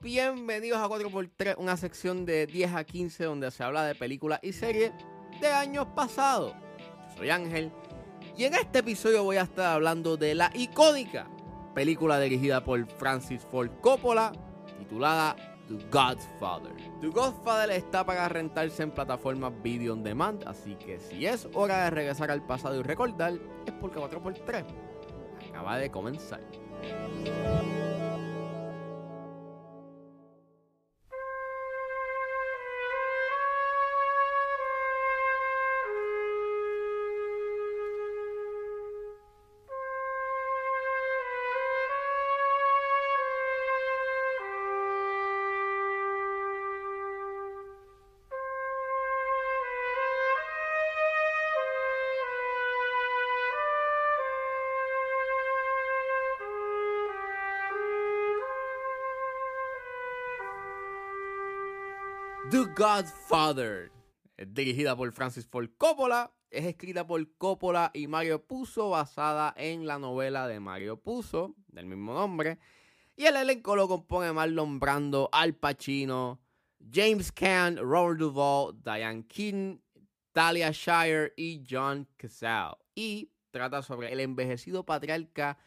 [0.00, 4.52] bienvenidos a 4x3, una sección de 10 a 15 donde se habla de películas y
[4.52, 4.92] series
[5.40, 6.52] de años pasados.
[7.16, 7.70] Soy Ángel
[8.36, 11.28] y en este episodio voy a estar hablando de la icónica
[11.76, 14.32] película dirigida por Francis Ford Coppola
[14.80, 15.36] titulada
[15.68, 16.74] The Godfather.
[17.00, 21.84] The Godfather está para rentarse en plataformas video on demand, así que si es hora
[21.84, 23.34] de regresar al pasado y recordar,
[23.64, 24.64] es porque 4x3
[25.50, 26.40] acaba de comenzar.
[62.50, 63.92] The Godfather.
[64.36, 66.32] Es dirigida por Francis Ford Coppola.
[66.50, 71.86] Es escrita por Coppola y Mario Puzo, basada en la novela de Mario Puzo, del
[71.86, 72.58] mismo nombre.
[73.16, 76.40] Y el elenco lo compone Marlon Brando, Al Pacino,
[76.92, 79.80] James Caan, Robert Duvall, Diane Keaton,
[80.32, 82.76] Talia Shire y John Cazale.
[82.94, 85.58] Y trata sobre el envejecido patriarca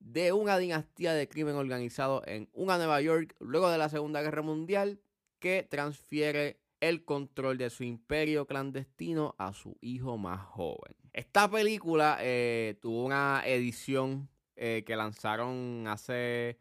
[0.00, 4.42] de una dinastía de crimen organizado en una Nueva York luego de la Segunda Guerra
[4.42, 4.98] Mundial
[5.42, 10.94] que transfiere el control de su imperio clandestino a su hijo más joven.
[11.12, 16.58] Esta película eh, tuvo una edición eh, que lanzaron hace,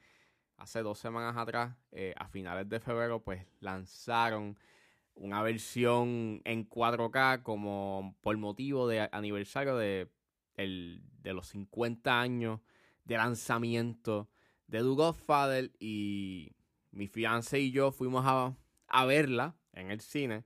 [0.58, 4.58] hace dos semanas atrás, eh, a finales de febrero, pues lanzaron
[5.14, 10.10] una versión en 4K como por motivo de aniversario de,
[10.58, 12.62] de los 50 años
[13.04, 14.28] de lanzamiento
[14.66, 16.56] de The Godfather y
[16.90, 18.56] mi fiance y yo fuimos a
[18.92, 20.44] a verla en el cine.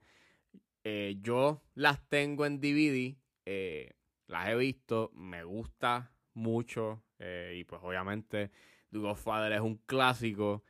[0.83, 3.94] Eh, yo las tengo en DVD, eh,
[4.28, 8.51] las he visto, me gusta mucho eh, y pues obviamente
[8.91, 10.63] The Godfather es un clásico.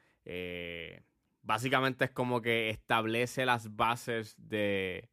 [1.41, 5.09] básicamente es como que establece las bases de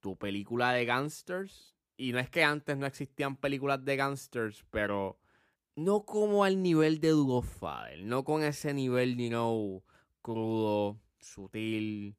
[0.00, 1.74] tu película de gangsters.
[1.96, 5.18] Y no es que antes no existían películas de gangsters, pero
[5.74, 9.84] no como al nivel de The Godfather, no con ese nivel, you know,
[10.22, 12.16] crudo, sutil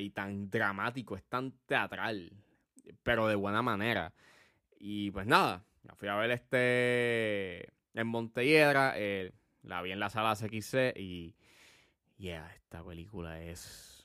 [0.00, 2.32] y tan dramático, es tan teatral,
[3.02, 4.12] pero de buena manera.
[4.78, 5.64] Y pues nada,
[5.96, 9.32] fui a ver este en Montelledra, eh,
[9.62, 11.34] la vi en la sala CXC y
[12.18, 13.96] yeah, esta película es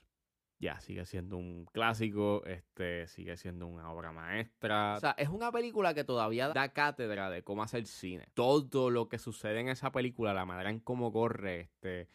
[0.58, 4.94] ya sigue siendo un clásico, este sigue siendo una obra maestra.
[4.96, 8.28] O sea, es una película que todavía da cátedra de cómo hacer cine.
[8.34, 12.08] Todo lo que sucede en esa película, la manera en cómo corre, este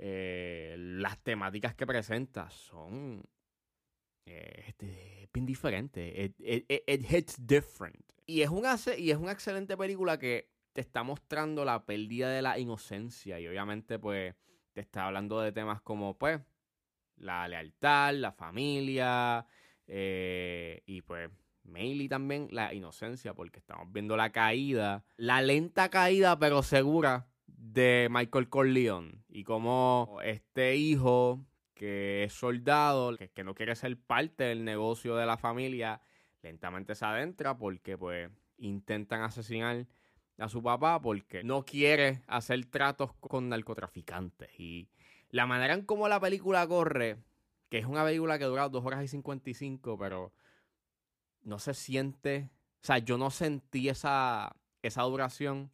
[0.00, 3.24] eh, las temáticas que presenta son
[4.24, 6.32] eh, este, bien diferentes.
[6.38, 8.00] It, hits different.
[8.24, 12.42] Y es, una, y es una excelente película que te está mostrando la pérdida de
[12.42, 13.40] la inocencia.
[13.40, 14.36] Y obviamente, pues,
[14.72, 16.40] te está hablando de temas como, pues,
[17.16, 19.46] la lealtad, la familia.
[19.88, 21.28] Eh, y pues,
[21.64, 27.26] mainly también la inocencia, porque estamos viendo la caída, la lenta caída, pero segura
[27.72, 33.96] de Michael Corleone y como este hijo que es soldado, que, que no quiere ser
[33.98, 36.00] parte del negocio de la familia,
[36.42, 39.86] lentamente se adentra porque pues intentan asesinar
[40.38, 44.48] a su papá porque no quiere hacer tratos con narcotraficantes.
[44.58, 44.88] Y
[45.30, 47.18] la manera en cómo la película corre,
[47.68, 50.32] que es una película que dura 2 horas y 55, pero
[51.42, 52.50] no se siente,
[52.82, 55.70] o sea, yo no sentí esa, esa duración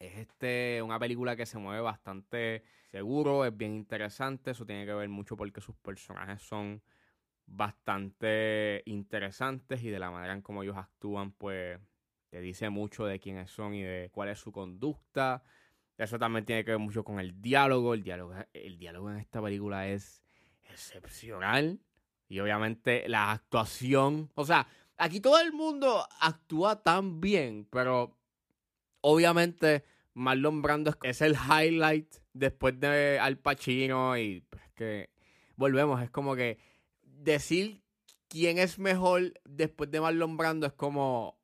[0.00, 4.52] es este, una película que se mueve bastante seguro, es bien interesante.
[4.52, 6.82] Eso tiene que ver mucho porque sus personajes son
[7.46, 11.78] bastante interesantes y de la manera en cómo ellos actúan, pues
[12.30, 15.42] te dice mucho de quiénes son y de cuál es su conducta.
[15.98, 17.92] Eso también tiene que ver mucho con el diálogo.
[17.92, 20.22] El diálogo, el diálogo en esta película es
[20.64, 21.78] excepcional.
[22.26, 24.30] Y obviamente la actuación.
[24.34, 24.66] O sea,
[24.96, 28.16] aquí todo el mundo actúa tan bien, pero
[29.02, 29.84] obviamente
[30.20, 35.10] Marlon Brando es el highlight después de Al Pacino y pues, que
[35.56, 36.58] volvemos, es como que
[37.02, 37.82] decir
[38.28, 41.38] quién es mejor después de Marlon Brando es como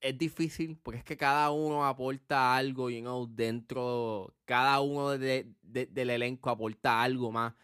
[0.00, 6.50] es difícil porque es que cada uno aporta algo you dentro cada uno del elenco
[6.50, 7.54] aporta algo más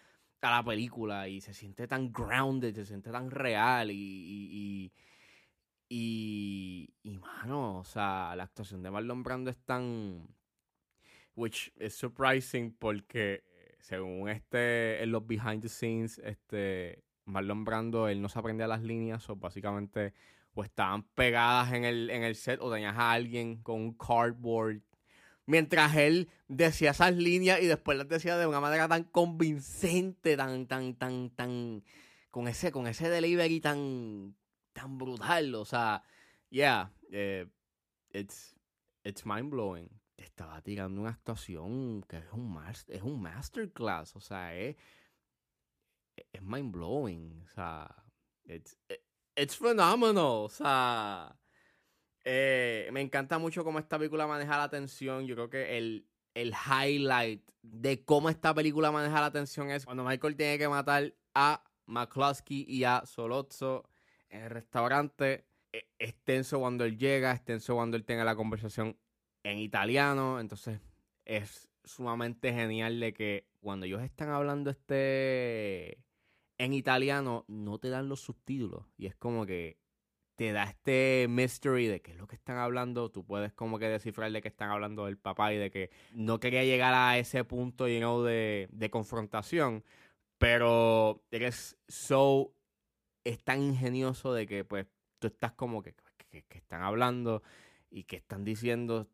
[0.41, 4.93] a la película y se siente tan grounded, se siente tan real y,
[5.91, 10.29] mano, o sea, la actuación de Marlon Brando es tan...
[11.35, 13.45] which is surprising porque
[13.81, 18.83] según este en los behind the scenes, este Marlon Brando, él no se aprendía las
[18.83, 20.15] líneas, o básicamente
[20.55, 24.81] o estaban pegadas en el, en el set o tenías a alguien con un cardboard
[25.49, 30.67] mientras él decía esas líneas y después las decía de una manera tan convincente, tan,
[30.67, 31.83] tan, tan, tan,
[32.31, 34.37] con ese, con ese delivery tan,
[34.73, 36.03] tan brutal, o sea,
[36.51, 37.47] yeah, eh,
[38.11, 38.55] it's,
[39.05, 39.89] it's mind blowing.
[40.17, 44.77] Te estaba tirando una actuación que es un, es un masterclass, o sea, es,
[46.41, 48.05] mind blowing, o sea,
[48.45, 48.77] it's,
[49.37, 51.37] it's phenomenal, o sea,
[52.25, 56.53] eh, me encanta mucho cómo esta película maneja la atención, yo creo que el, el
[56.53, 61.63] highlight de cómo esta película maneja la atención es cuando Michael tiene que matar a
[61.87, 63.89] McCluskey y a Solozzo
[64.31, 65.47] el restaurante.
[65.73, 68.97] E, es tenso cuando él llega, es tenso cuando él tenga la conversación
[69.43, 70.41] en italiano.
[70.41, 70.81] Entonces
[71.25, 75.99] es sumamente genial de que cuando ellos están hablando este
[76.59, 78.87] en italiano no te dan los subtítulos.
[78.97, 79.79] Y es como que
[80.39, 83.11] te da este mystery de qué es lo que están hablando.
[83.11, 86.39] Tú puedes como que descifrar de qué están hablando del papá y de que no
[86.39, 89.85] quería llegar a ese punto you know, de, de confrontación.
[90.39, 92.55] Pero eres so.
[93.25, 94.87] Es tan ingenioso de que pues
[95.19, 95.95] tú estás como que,
[96.31, 97.43] que, están hablando
[97.91, 99.09] y que están diciendo.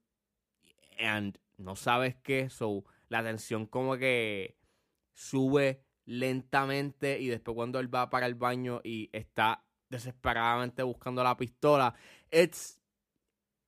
[0.98, 2.50] And no sabes qué.
[2.50, 4.56] So la tensión como que
[5.12, 11.36] sube lentamente y después cuando él va para el baño y está desesperadamente buscando la
[11.36, 11.94] pistola,
[12.30, 12.80] it's,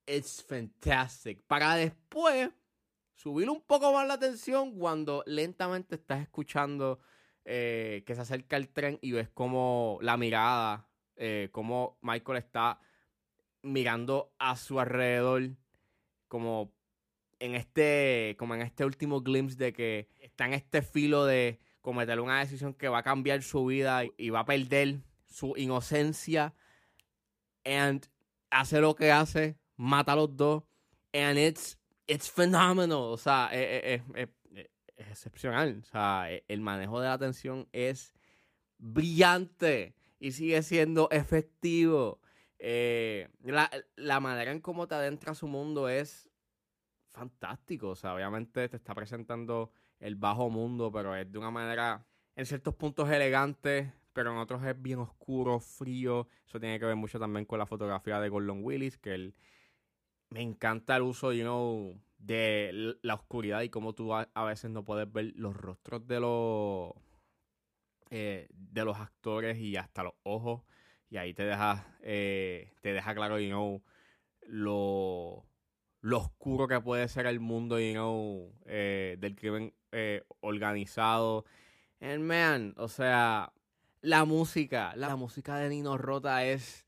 [0.05, 1.41] it's fantastic.
[1.43, 2.49] Para después
[3.15, 6.99] subir un poco más la tensión cuando lentamente estás escuchando
[7.49, 12.81] eh, que se acerca el tren y ves como la mirada, eh, como Michael está
[13.61, 15.51] mirando a su alrededor,
[16.27, 16.73] como
[17.39, 22.19] en este, como en este último glimpse de que está en este filo de cometer
[22.19, 26.53] una decisión que va a cambiar su vida y va a perder su inocencia.
[27.63, 28.05] And
[28.49, 30.63] hace lo que hace, mata a los dos.
[31.13, 33.13] And it's, it's phenomenal.
[33.13, 34.01] O sea, es,
[35.17, 35.79] excepcional.
[35.81, 38.13] O sea, e, el manejo de la atención es
[38.77, 42.19] brillante y sigue siendo efectivo.
[42.59, 46.29] Eh, la, la, manera en cómo te adentra su mundo es
[47.11, 47.89] fantástico.
[47.89, 52.05] O sea, obviamente te está presentando el bajo mundo, pero es de una manera,
[52.35, 56.27] en ciertos puntos elegante, pero en otros es bien oscuro, frío.
[56.45, 59.35] Eso tiene que ver mucho también con la fotografía de Gordon Willis, que él,
[60.29, 64.83] me encanta el uso, you know, de la oscuridad y cómo tú a, veces no
[64.83, 66.93] puedes ver los rostros de los
[68.09, 70.63] eh, de los actores y hasta los ojos.
[71.09, 73.83] Y ahí te deja eh, te deja claro you know
[74.41, 75.45] lo,
[76.01, 79.73] lo oscuro que puede ser el mundo you know eh, del crimen
[80.41, 81.45] organizado.
[81.99, 83.51] And man o sea
[84.01, 86.85] la música la música de Nino Rota es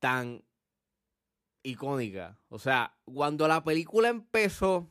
[0.00, 0.42] tan
[1.64, 2.38] icónica.
[2.48, 4.88] O sea, cuando la película empezó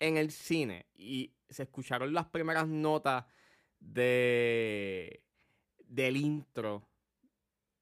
[0.00, 3.26] en el cine y se escucharon las primeras notas
[3.78, 5.22] de
[5.86, 6.88] del intro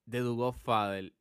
[0.04, 1.12] de The Godfather,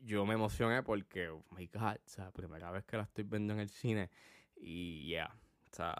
[0.00, 3.54] yo me emocioné porque, oh my god, o sea, primera vez que la estoy viendo
[3.54, 4.10] en el cine
[4.54, 5.34] y yeah,
[5.72, 5.94] o sea,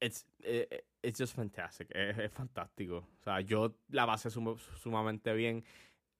[0.00, 3.08] it's, eh, eh, it's just fantastic, es, fantástico.
[3.18, 5.64] O sea, yo la pasé sumamente bien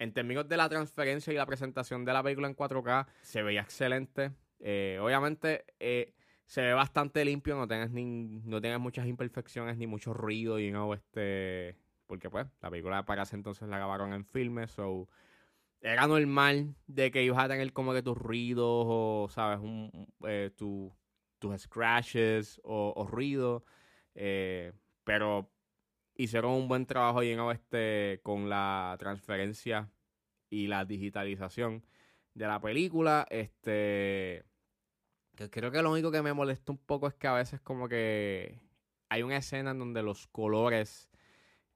[0.00, 3.60] en términos de la transferencia y la presentación de la película en 4K, se veía
[3.60, 4.32] excelente.
[4.58, 6.14] Eh, obviamente eh,
[6.46, 10.58] se ve bastante limpio, no tengas ni, no tengas muchas imperfecciones ni mucho ruido,
[10.94, 11.76] este,
[12.06, 15.06] porque pues la película para ese entonces la grabaron en filmes, so
[15.82, 20.50] era normal de que ibas a tener como que tus ruidos o, sabes, un, eh,
[20.56, 20.92] tus
[21.58, 23.64] scratches o, o ruido,
[25.04, 25.50] pero
[26.22, 29.90] hicieron un buen trabajo y este con la transferencia
[30.50, 31.84] y la digitalización
[32.34, 33.26] de la película.
[33.30, 34.44] Este
[35.50, 38.60] creo que lo único que me molesta un poco es que a veces como que
[39.08, 41.10] hay una escena en donde los colores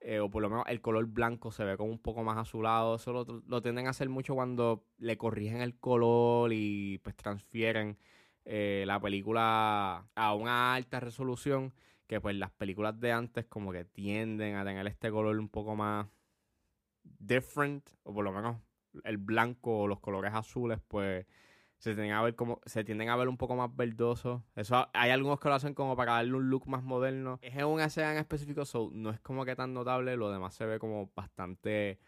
[0.00, 2.96] eh, o por lo menos el color blanco se ve como un poco más azulado.
[2.96, 7.96] Eso lo, lo, tienden a hacer mucho cuando le corrigen el color y pues transfieren
[8.44, 11.72] eh, la película a una alta resolución
[12.06, 15.74] que pues las películas de antes como que tienden a tener este color un poco
[15.74, 16.06] más
[17.02, 18.56] different, o por lo menos
[19.04, 21.26] el blanco o los colores azules, pues
[21.78, 24.42] se tienden a ver como se tienden a ver un poco más verdosos.
[24.54, 27.38] Eso hay algunos que lo hacen como para darle un look más moderno.
[27.42, 30.54] Es en una escena en específico, so no es como que tan notable, lo demás
[30.54, 31.98] se ve como bastante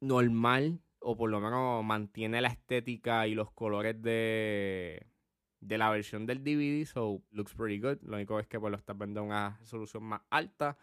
[0.00, 5.06] normal o por lo menos mantiene la estética y los colores de
[5.60, 7.98] de la versión del DVD, so looks pretty good.
[8.02, 10.76] Lo único es que pues, lo estás viendo a una resolución más alta.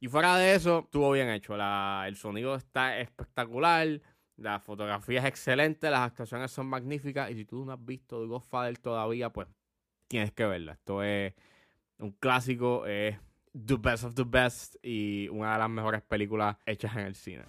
[0.00, 1.54] Y fuera de eso, estuvo bien hecho.
[1.54, 4.00] el sonido está espectacular.
[4.36, 7.30] La fotografía es excelente, las actuaciones son magníficas.
[7.30, 9.48] Y si tú no has visto The Godfather todavía, pues
[10.08, 10.72] tienes que verla.
[10.72, 11.34] Esto es
[11.98, 13.16] un clásico, es
[13.52, 17.44] the best of the best y una de las mejores películas hechas en el cine.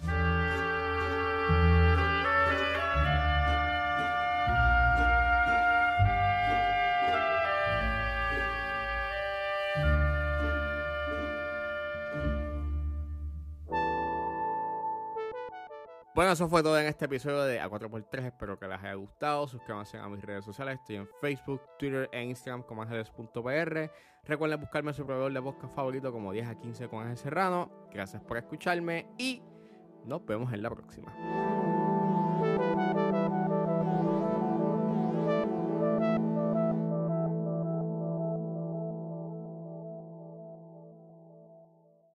[16.16, 18.26] Bueno, eso fue todo en este episodio de A4x3.
[18.26, 19.48] Espero que les haya gustado.
[19.48, 20.78] Suscríbanse a mis redes sociales.
[20.80, 23.92] Estoy en Facebook, Twitter e Instagram como ángeles.pr.
[24.26, 27.90] Recuerden buscarme su proveedor de podcast favorito como 10 a 15 con Ángel Serrano.
[27.92, 29.42] Gracias por escucharme y
[30.06, 31.12] nos vemos en la próxima.